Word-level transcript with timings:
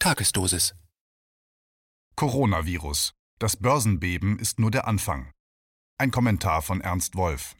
Tagesdosis. 0.00 0.76
Coronavirus. 2.14 3.14
Das 3.40 3.56
Börsenbeben 3.56 4.38
ist 4.38 4.60
nur 4.60 4.70
der 4.70 4.86
Anfang. 4.86 5.32
Ein 5.98 6.12
Kommentar 6.12 6.62
von 6.62 6.80
Ernst 6.80 7.16
Wolf. 7.16 7.56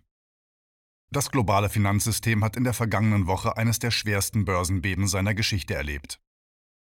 Das 1.11 1.33
globale 1.33 1.69
Finanzsystem 1.69 2.45
hat 2.45 2.55
in 2.55 2.63
der 2.63 2.75
vergangenen 2.75 3.27
Woche 3.27 3.57
eines 3.57 3.81
der 3.81 3.91
schwersten 3.91 4.45
Börsenbeben 4.45 5.09
seiner 5.09 5.35
Geschichte 5.35 5.75
erlebt. 5.75 6.21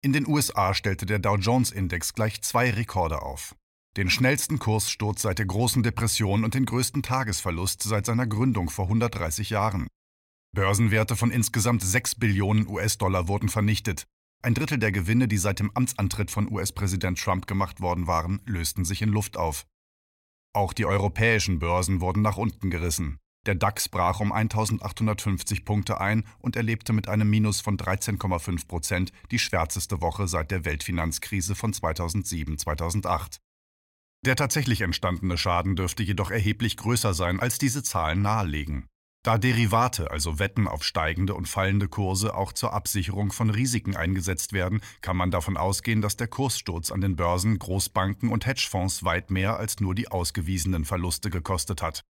In 0.01 0.11
den 0.11 0.27
USA 0.27 0.73
stellte 0.73 1.05
der 1.05 1.19
Dow 1.19 1.37
Jones 1.37 1.69
Index 1.69 2.15
gleich 2.15 2.41
zwei 2.41 2.71
Rekorde 2.71 3.21
auf. 3.21 3.55
Den 3.95 4.09
schnellsten 4.09 4.57
Kurssturz 4.57 5.21
seit 5.21 5.37
der 5.37 5.45
großen 5.45 5.83
Depression 5.83 6.45
und 6.45 6.55
den 6.55 6.65
größten 6.65 7.03
Tagesverlust 7.03 7.83
seit 7.83 8.07
seiner 8.07 8.25
Gründung 8.25 8.71
vor 8.71 8.85
130 8.85 9.51
Jahren. 9.51 9.85
Börsenwerte 10.55 11.15
von 11.15 11.29
insgesamt 11.29 11.83
6 11.83 12.15
Billionen 12.15 12.67
US-Dollar 12.67 13.27
wurden 13.27 13.49
vernichtet, 13.49 14.07
ein 14.43 14.53
Drittel 14.53 14.77
der 14.77 14.91
Gewinne, 14.91 15.27
die 15.27 15.37
seit 15.37 15.59
dem 15.59 15.71
Amtsantritt 15.73 16.29
von 16.29 16.51
US-Präsident 16.51 17.17
Trump 17.17 17.47
gemacht 17.47 17.79
worden 17.79 18.07
waren, 18.07 18.41
lösten 18.45 18.85
sich 18.85 19.01
in 19.01 19.09
Luft 19.09 19.37
auf. 19.37 19.65
Auch 20.53 20.73
die 20.73 20.85
europäischen 20.85 21.59
Börsen 21.59 22.01
wurden 22.01 22.21
nach 22.21 22.37
unten 22.37 22.69
gerissen. 22.69 23.19
Der 23.45 23.55
DAX 23.55 23.89
brach 23.89 24.19
um 24.19 24.31
1850 24.31 25.65
Punkte 25.65 25.99
ein 25.99 26.23
und 26.39 26.55
erlebte 26.55 26.93
mit 26.93 27.09
einem 27.09 27.29
Minus 27.29 27.59
von 27.59 27.77
13,5 27.77 28.67
Prozent 28.67 29.11
die 29.31 29.39
schwärzeste 29.39 30.01
Woche 30.01 30.27
seit 30.27 30.51
der 30.51 30.63
Weltfinanzkrise 30.63 31.55
von 31.55 31.73
2007-2008. 31.73 33.39
Der 34.25 34.37
tatsächlich 34.37 34.81
entstandene 34.81 35.37
Schaden 35.37 35.75
dürfte 35.75 36.03
jedoch 36.03 36.31
erheblich 36.31 36.77
größer 36.77 37.13
sein, 37.13 37.41
als 37.41 37.57
diese 37.57 37.83
Zahlen 37.83 38.21
nahelegen. 38.21 38.87
Da 39.23 39.37
Derivate, 39.37 40.11
also 40.11 40.37
Wetten 40.37 40.67
auf 40.67 40.83
steigende 40.83 41.33
und 41.33 41.47
fallende 41.47 41.87
Kurse, 41.87 42.35
auch 42.35 42.51
zur 42.51 42.73
Absicherung 42.73 43.31
von 43.31 43.49
Risiken 43.49 43.95
eingesetzt 43.95 44.51
werden, 44.51 44.81
kann 44.99 45.15
man 45.15 45.31
davon 45.31 45.55
ausgehen, 45.55 46.01
dass 46.01 46.17
der 46.17 46.27
Kurssturz 46.27 46.91
an 46.91 46.99
den 46.99 47.15
Börsen 47.15 47.57
Großbanken 47.57 48.29
und 48.29 48.45
Hedgefonds 48.45 49.05
weit 49.05 49.31
mehr 49.31 49.57
als 49.57 49.79
nur 49.79 49.95
die 49.95 50.09
ausgewiesenen 50.09 50.83
Verluste 50.83 51.29
gekostet 51.29 51.81
hat. 51.81 52.03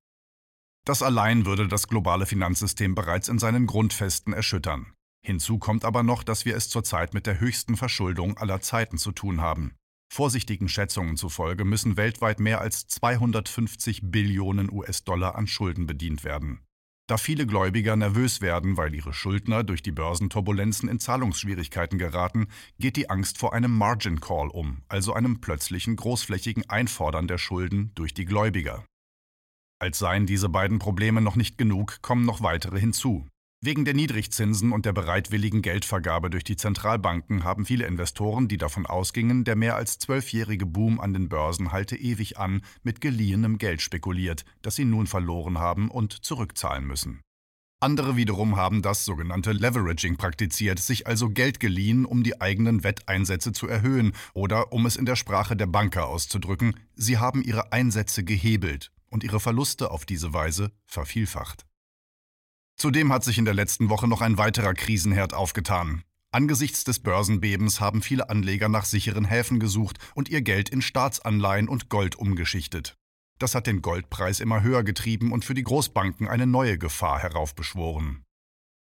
Das 0.85 1.03
allein 1.03 1.45
würde 1.45 1.67
das 1.67 1.87
globale 1.87 2.25
Finanzsystem 2.25 2.95
bereits 2.95 3.29
in 3.29 3.37
seinen 3.37 3.67
Grundfesten 3.67 4.33
erschüttern. 4.33 4.93
Hinzu 5.23 5.59
kommt 5.59 5.85
aber 5.85 6.01
noch, 6.01 6.23
dass 6.23 6.45
wir 6.45 6.57
es 6.57 6.67
zurzeit 6.67 7.13
mit 7.13 7.27
der 7.27 7.39
höchsten 7.39 7.77
Verschuldung 7.77 8.39
aller 8.39 8.59
Zeiten 8.59 8.97
zu 8.97 9.11
tun 9.11 9.39
haben. 9.39 9.75
Vorsichtigen 10.11 10.67
Schätzungen 10.67 11.15
zufolge 11.15 11.63
müssen 11.63 11.95
weltweit 11.95 12.39
mehr 12.39 12.59
als 12.59 12.87
250 12.87 14.01
Billionen 14.03 14.71
US-Dollar 14.71 15.35
an 15.35 15.45
Schulden 15.45 15.85
bedient 15.85 16.23
werden. 16.23 16.59
Da 17.07 17.17
viele 17.17 17.45
Gläubiger 17.45 17.97
nervös 17.97 18.39
werden, 18.39 18.77
weil 18.77 18.95
ihre 18.95 19.11
Schuldner 19.11 19.63
durch 19.63 19.83
die 19.83 19.91
Börsenturbulenzen 19.91 20.87
in 20.87 20.99
Zahlungsschwierigkeiten 20.99 21.97
geraten, 21.97 22.47
geht 22.79 22.95
die 22.95 23.09
Angst 23.09 23.37
vor 23.37 23.53
einem 23.53 23.77
Margin 23.77 24.21
Call 24.21 24.47
um, 24.47 24.83
also 24.87 25.13
einem 25.13 25.41
plötzlichen 25.41 25.97
großflächigen 25.97 26.69
Einfordern 26.69 27.27
der 27.27 27.37
Schulden 27.37 27.91
durch 27.95 28.13
die 28.13 28.23
Gläubiger. 28.23 28.85
Als 29.79 29.99
seien 29.99 30.25
diese 30.25 30.47
beiden 30.47 30.79
Probleme 30.79 31.19
noch 31.19 31.35
nicht 31.35 31.57
genug, 31.57 32.01
kommen 32.01 32.25
noch 32.25 32.41
weitere 32.41 32.79
hinzu. 32.79 33.27
Wegen 33.65 33.85
der 33.85 33.93
Niedrigzinsen 33.93 34.73
und 34.73 34.85
der 34.85 34.91
bereitwilligen 34.91 35.61
Geldvergabe 35.61 36.29
durch 36.29 36.43
die 36.43 36.57
Zentralbanken 36.57 37.45
haben 37.45 37.65
viele 37.65 37.85
Investoren, 37.85 38.49
die 38.49 38.57
davon 38.57 38.85
ausgingen, 38.85 39.45
der 39.45 39.55
mehr 39.55 39.77
als 39.77 39.99
zwölfjährige 39.99 40.65
Boom 40.65 40.99
an 40.99 41.13
den 41.13 41.29
Börsen 41.29 41.71
halte 41.71 41.95
ewig 41.95 42.37
an, 42.37 42.61
mit 42.83 42.99
geliehenem 42.99 43.57
Geld 43.57 43.81
spekuliert, 43.81 44.43
das 44.63 44.75
sie 44.75 44.83
nun 44.83 45.07
verloren 45.07 45.59
haben 45.59 45.89
und 45.89 46.11
zurückzahlen 46.11 46.85
müssen. 46.85 47.21
Andere 47.79 48.17
wiederum 48.17 48.57
haben 48.57 48.81
das 48.81 49.05
sogenannte 49.05 49.53
Leveraging 49.53 50.17
praktiziert, 50.17 50.79
sich 50.79 51.07
also 51.07 51.29
Geld 51.29 51.61
geliehen, 51.61 52.03
um 52.03 52.21
die 52.21 52.41
eigenen 52.41 52.83
Wetteinsätze 52.83 53.53
zu 53.53 53.69
erhöhen 53.69 54.11
oder, 54.33 54.73
um 54.73 54.85
es 54.85 54.97
in 54.97 55.05
der 55.05 55.15
Sprache 55.15 55.55
der 55.55 55.67
Banker 55.67 56.07
auszudrücken, 56.07 56.75
sie 56.95 57.17
haben 57.17 57.41
ihre 57.41 57.71
Einsätze 57.71 58.25
gehebelt 58.25 58.91
und 59.09 59.23
ihre 59.23 59.39
Verluste 59.39 59.89
auf 59.89 60.05
diese 60.05 60.33
Weise 60.33 60.73
vervielfacht. 60.85 61.65
Zudem 62.75 63.11
hat 63.13 63.23
sich 63.23 63.37
in 63.37 63.45
der 63.45 63.53
letzten 63.53 63.89
Woche 63.89 64.07
noch 64.07 64.21
ein 64.21 64.37
weiterer 64.37 64.73
Krisenherd 64.73 65.33
aufgetan. 65.33 66.03
Angesichts 66.31 66.83
des 66.83 66.99
Börsenbebens 66.99 67.79
haben 67.79 68.01
viele 68.01 68.29
Anleger 68.29 68.67
nach 68.67 68.85
sicheren 68.85 69.25
Häfen 69.25 69.59
gesucht 69.59 69.99
und 70.15 70.29
ihr 70.29 70.41
Geld 70.41 70.69
in 70.69 70.81
Staatsanleihen 70.81 71.69
und 71.69 71.89
Gold 71.89 72.15
umgeschichtet. 72.15 72.95
Das 73.39 73.55
hat 73.55 73.67
den 73.67 73.81
Goldpreis 73.81 74.39
immer 74.39 74.63
höher 74.63 74.83
getrieben 74.83 75.31
und 75.31 75.45
für 75.45 75.53
die 75.53 75.63
Großbanken 75.63 76.27
eine 76.27 76.47
neue 76.47 76.77
Gefahr 76.77 77.19
heraufbeschworen. 77.19 78.23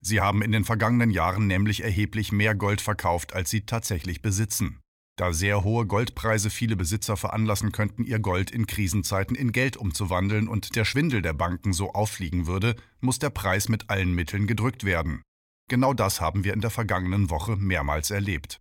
Sie 0.01 0.21
haben 0.21 0.43
in 0.43 0.53
den 0.53 0.65
vergangenen 0.65 1.11
Jahren 1.11 1.47
nämlich 1.47 1.83
erheblich 1.85 2.33
mehr 2.33 2.55
Gold 2.55 2.81
verkauft, 2.81 3.35
als 3.35 3.51
sie 3.51 3.67
tatsächlich 3.67 4.23
besitzen 4.23 4.83
da 5.17 5.33
sehr 5.33 5.62
hohe 5.62 5.87
Goldpreise 5.87 6.50
viele 6.50 6.77
Besitzer 6.77 7.17
veranlassen 7.17 7.73
könnten, 7.73 8.05
ihr 8.05 8.19
Gold 8.19 8.50
in 8.50 8.67
Krisenzeiten 8.67 9.37
in 9.37 9.53
Geld 9.53 9.77
umzuwandeln 9.77 10.49
und 10.49 10.75
der 10.75 10.84
Schwindel 10.84 11.23
der 11.23 11.34
Banken 11.34 11.73
so 11.73 11.93
auffliegen 11.93 12.47
würde, 12.47 12.77
muss 13.00 13.19
der 13.19 13.31
Preis 13.31 13.69
mit 13.69 13.91
allen 13.91 14.15
Mitteln 14.15 14.47
gedrückt 14.47 14.84
werden. 14.84 15.23
Genau 15.69 15.95
das 15.95 16.21
haben 16.21 16.45
wir 16.45 16.55
in 16.55 16.61
der 16.61 16.71
vergangenen 16.71 17.31
Woche 17.31 17.56
mehrmals 17.56 18.11
erlebt. 18.11 18.61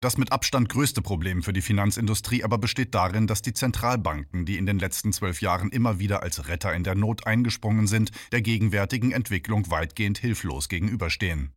Das 0.00 0.16
mit 0.16 0.30
Abstand 0.30 0.68
größte 0.68 1.02
Problem 1.02 1.42
für 1.42 1.52
die 1.52 1.60
Finanzindustrie 1.60 2.44
aber 2.44 2.58
besteht 2.58 2.94
darin, 2.94 3.26
dass 3.26 3.42
die 3.42 3.52
Zentralbanken, 3.52 4.46
die 4.46 4.56
in 4.56 4.64
den 4.64 4.78
letzten 4.78 5.12
zwölf 5.12 5.42
Jahren 5.42 5.70
immer 5.70 5.98
wieder 5.98 6.22
als 6.22 6.46
Retter 6.46 6.72
in 6.72 6.84
der 6.84 6.94
Not 6.94 7.26
eingesprungen 7.26 7.88
sind, 7.88 8.12
der 8.30 8.40
gegenwärtigen 8.40 9.10
Entwicklung 9.10 9.70
weitgehend 9.70 10.18
hilflos 10.18 10.68
gegenüberstehen. 10.68 11.52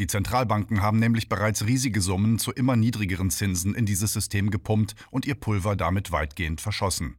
Die 0.00 0.08
Zentralbanken 0.08 0.82
haben 0.82 0.98
nämlich 0.98 1.28
bereits 1.28 1.66
riesige 1.66 2.00
Summen 2.00 2.40
zu 2.40 2.50
immer 2.50 2.74
niedrigeren 2.74 3.30
Zinsen 3.30 3.74
in 3.76 3.86
dieses 3.86 4.12
System 4.12 4.50
gepumpt 4.50 4.96
und 5.10 5.24
ihr 5.24 5.36
Pulver 5.36 5.76
damit 5.76 6.10
weitgehend 6.10 6.60
verschossen. 6.60 7.16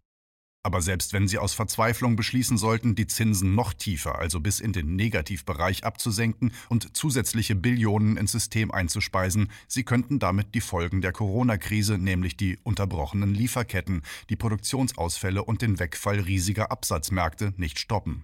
Aber 0.65 0.81
selbst 0.81 1.13
wenn 1.13 1.27
sie 1.27 1.37
aus 1.37 1.53
Verzweiflung 1.53 2.15
beschließen 2.15 2.57
sollten, 2.57 2.95
die 2.95 3.05
Zinsen 3.05 3.53
noch 3.53 3.71
tiefer, 3.73 4.17
also 4.17 4.39
bis 4.39 4.59
in 4.59 4.73
den 4.73 4.95
Negativbereich 4.95 5.83
abzusenken 5.83 6.53
und 6.69 6.97
zusätzliche 6.97 7.53
Billionen 7.53 8.17
ins 8.17 8.31
System 8.31 8.71
einzuspeisen, 8.71 9.51
sie 9.67 9.83
könnten 9.83 10.17
damit 10.17 10.55
die 10.55 10.61
Folgen 10.61 11.01
der 11.01 11.11
Corona-Krise, 11.11 11.99
nämlich 11.99 12.35
die 12.35 12.57
unterbrochenen 12.63 13.35
Lieferketten, 13.35 14.01
die 14.29 14.35
Produktionsausfälle 14.35 15.43
und 15.43 15.61
den 15.61 15.77
Wegfall 15.77 16.19
riesiger 16.19 16.71
Absatzmärkte 16.71 17.53
nicht 17.57 17.77
stoppen. 17.77 18.23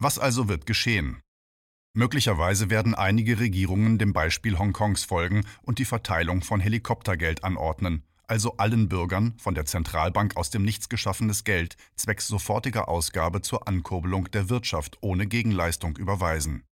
Was 0.00 0.18
also 0.18 0.48
wird 0.48 0.66
geschehen? 0.66 1.22
Möglicherweise 1.94 2.70
werden 2.70 2.94
einige 2.94 3.40
Regierungen 3.40 3.98
dem 3.98 4.12
Beispiel 4.12 4.58
Hongkongs 4.58 5.04
folgen 5.04 5.44
und 5.62 5.78
die 5.78 5.84
Verteilung 5.84 6.42
von 6.42 6.60
Helikoptergeld 6.60 7.44
anordnen, 7.44 8.04
also 8.28 8.56
allen 8.58 8.88
Bürgern 8.88 9.34
von 9.38 9.54
der 9.54 9.64
Zentralbank 9.64 10.36
aus 10.36 10.50
dem 10.50 10.62
Nichts 10.62 10.88
geschaffenes 10.88 11.44
Geld 11.44 11.76
zwecks 11.96 12.28
sofortiger 12.28 12.88
Ausgabe 12.88 13.40
zur 13.40 13.66
Ankurbelung 13.66 14.30
der 14.30 14.48
Wirtschaft 14.50 14.98
ohne 15.00 15.26
Gegenleistung 15.26 15.96
überweisen. 15.96 16.64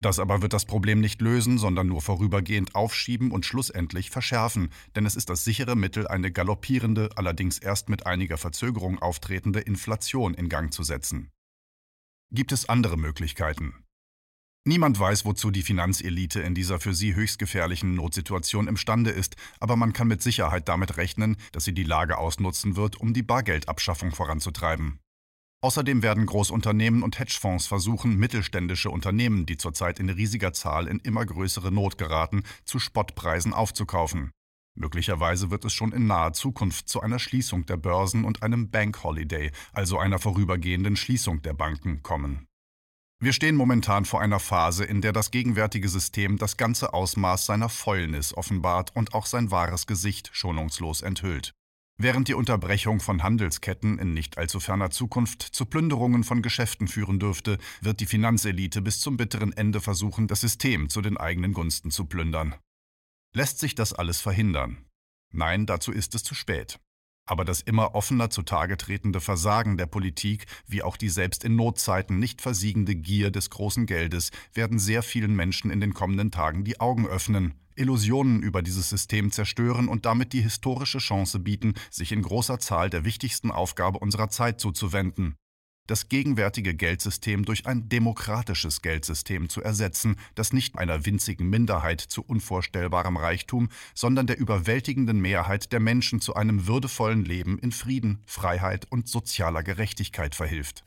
Das 0.00 0.20
aber 0.20 0.42
wird 0.42 0.52
das 0.52 0.64
Problem 0.64 1.00
nicht 1.00 1.20
lösen, 1.20 1.58
sondern 1.58 1.88
nur 1.88 2.00
vorübergehend 2.00 2.76
aufschieben 2.76 3.32
und 3.32 3.44
schlussendlich 3.44 4.10
verschärfen, 4.10 4.70
denn 4.94 5.06
es 5.06 5.16
ist 5.16 5.28
das 5.28 5.42
sichere 5.44 5.74
Mittel, 5.74 6.06
eine 6.06 6.30
galoppierende, 6.30 7.10
allerdings 7.16 7.58
erst 7.58 7.88
mit 7.88 8.06
einiger 8.06 8.38
Verzögerung 8.38 9.00
auftretende 9.00 9.58
Inflation 9.60 10.34
in 10.34 10.48
Gang 10.48 10.72
zu 10.72 10.84
setzen. 10.84 11.30
Gibt 12.30 12.52
es 12.52 12.68
andere 12.68 12.96
Möglichkeiten? 12.96 13.74
Niemand 14.68 15.00
weiß, 15.00 15.24
wozu 15.24 15.50
die 15.50 15.62
Finanzelite 15.62 16.42
in 16.42 16.54
dieser 16.54 16.78
für 16.78 16.92
sie 16.92 17.14
höchst 17.14 17.38
gefährlichen 17.38 17.94
Notsituation 17.94 18.68
imstande 18.68 19.08
ist, 19.10 19.34
aber 19.60 19.76
man 19.76 19.94
kann 19.94 20.08
mit 20.08 20.20
Sicherheit 20.20 20.68
damit 20.68 20.98
rechnen, 20.98 21.38
dass 21.52 21.64
sie 21.64 21.72
die 21.72 21.84
Lage 21.84 22.18
ausnutzen 22.18 22.76
wird, 22.76 23.00
um 23.00 23.14
die 23.14 23.22
Bargeldabschaffung 23.22 24.10
voranzutreiben. 24.10 24.98
Außerdem 25.62 26.02
werden 26.02 26.26
Großunternehmen 26.26 27.02
und 27.02 27.18
Hedgefonds 27.18 27.66
versuchen, 27.66 28.18
mittelständische 28.18 28.90
Unternehmen, 28.90 29.46
die 29.46 29.56
zurzeit 29.56 30.00
in 30.00 30.10
riesiger 30.10 30.52
Zahl 30.52 30.86
in 30.86 30.98
immer 30.98 31.24
größere 31.24 31.72
Not 31.72 31.96
geraten, 31.96 32.42
zu 32.66 32.78
Spottpreisen 32.78 33.54
aufzukaufen. 33.54 34.32
Möglicherweise 34.74 35.50
wird 35.50 35.64
es 35.64 35.72
schon 35.72 35.92
in 35.92 36.06
naher 36.06 36.34
Zukunft 36.34 36.90
zu 36.90 37.00
einer 37.00 37.18
Schließung 37.18 37.64
der 37.64 37.78
Börsen 37.78 38.26
und 38.26 38.42
einem 38.42 38.70
Bank 38.70 39.02
Holiday, 39.02 39.50
also 39.72 39.98
einer 39.98 40.18
vorübergehenden 40.18 40.96
Schließung 40.96 41.40
der 41.40 41.54
Banken, 41.54 42.02
kommen. 42.02 42.47
Wir 43.20 43.32
stehen 43.32 43.56
momentan 43.56 44.04
vor 44.04 44.20
einer 44.20 44.38
Phase, 44.38 44.84
in 44.84 45.00
der 45.00 45.12
das 45.12 45.32
gegenwärtige 45.32 45.88
System 45.88 46.38
das 46.38 46.56
ganze 46.56 46.94
Ausmaß 46.94 47.46
seiner 47.46 47.68
Fäulnis 47.68 48.32
offenbart 48.32 48.94
und 48.94 49.12
auch 49.12 49.26
sein 49.26 49.50
wahres 49.50 49.88
Gesicht 49.88 50.30
schonungslos 50.32 51.02
enthüllt. 51.02 51.52
Während 52.00 52.28
die 52.28 52.34
Unterbrechung 52.34 53.00
von 53.00 53.24
Handelsketten 53.24 53.98
in 53.98 54.14
nicht 54.14 54.38
allzu 54.38 54.60
ferner 54.60 54.90
Zukunft 54.90 55.42
zu 55.42 55.66
Plünderungen 55.66 56.22
von 56.22 56.42
Geschäften 56.42 56.86
führen 56.86 57.18
dürfte, 57.18 57.58
wird 57.80 57.98
die 57.98 58.06
Finanzelite 58.06 58.82
bis 58.82 59.00
zum 59.00 59.16
bitteren 59.16 59.52
Ende 59.52 59.80
versuchen, 59.80 60.28
das 60.28 60.42
System 60.42 60.88
zu 60.88 61.00
den 61.00 61.16
eigenen 61.16 61.54
Gunsten 61.54 61.90
zu 61.90 62.04
plündern. 62.04 62.54
Lässt 63.34 63.58
sich 63.58 63.74
das 63.74 63.92
alles 63.92 64.20
verhindern? 64.20 64.84
Nein, 65.32 65.66
dazu 65.66 65.90
ist 65.90 66.14
es 66.14 66.22
zu 66.22 66.36
spät. 66.36 66.78
Aber 67.28 67.44
das 67.44 67.60
immer 67.60 67.94
offener 67.94 68.30
zutage 68.30 68.78
tretende 68.78 69.20
Versagen 69.20 69.76
der 69.76 69.84
Politik, 69.84 70.46
wie 70.66 70.82
auch 70.82 70.96
die 70.96 71.10
selbst 71.10 71.44
in 71.44 71.56
Notzeiten 71.56 72.18
nicht 72.18 72.40
versiegende 72.40 72.94
Gier 72.94 73.30
des 73.30 73.50
großen 73.50 73.84
Geldes, 73.84 74.30
werden 74.54 74.78
sehr 74.78 75.02
vielen 75.02 75.36
Menschen 75.36 75.70
in 75.70 75.78
den 75.78 75.92
kommenden 75.92 76.30
Tagen 76.30 76.64
die 76.64 76.80
Augen 76.80 77.06
öffnen, 77.06 77.52
Illusionen 77.76 78.42
über 78.42 78.62
dieses 78.62 78.88
System 78.88 79.30
zerstören 79.30 79.88
und 79.88 80.06
damit 80.06 80.32
die 80.32 80.40
historische 80.40 80.98
Chance 80.98 81.38
bieten, 81.38 81.74
sich 81.90 82.12
in 82.12 82.22
großer 82.22 82.60
Zahl 82.60 82.88
der 82.88 83.04
wichtigsten 83.04 83.50
Aufgabe 83.50 83.98
unserer 83.98 84.30
Zeit 84.30 84.58
zuzuwenden, 84.58 85.36
das 85.88 86.08
gegenwärtige 86.08 86.74
Geldsystem 86.74 87.44
durch 87.44 87.66
ein 87.66 87.88
demokratisches 87.88 88.82
Geldsystem 88.82 89.48
zu 89.48 89.60
ersetzen, 89.60 90.16
das 90.36 90.52
nicht 90.52 90.78
einer 90.78 91.04
winzigen 91.04 91.50
Minderheit 91.50 92.00
zu 92.00 92.22
unvorstellbarem 92.22 93.16
Reichtum, 93.16 93.68
sondern 93.94 94.28
der 94.28 94.38
überwältigenden 94.38 95.18
Mehrheit 95.18 95.72
der 95.72 95.80
Menschen 95.80 96.20
zu 96.20 96.36
einem 96.36 96.68
würdevollen 96.68 97.24
Leben 97.24 97.58
in 97.58 97.72
Frieden, 97.72 98.20
Freiheit 98.26 98.86
und 98.90 99.08
sozialer 99.08 99.64
Gerechtigkeit 99.64 100.36
verhilft. 100.36 100.84